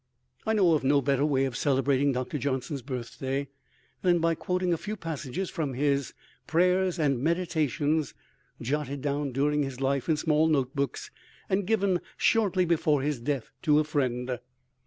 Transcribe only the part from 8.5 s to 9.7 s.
jotted down during